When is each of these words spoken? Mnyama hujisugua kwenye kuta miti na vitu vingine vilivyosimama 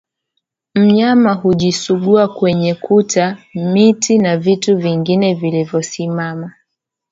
Mnyama 0.75 1.33
hujisugua 1.33 2.27
kwenye 2.27 2.73
kuta 2.75 3.37
miti 3.55 4.17
na 4.17 4.37
vitu 4.37 4.77
vingine 4.77 5.33
vilivyosimama 5.33 6.53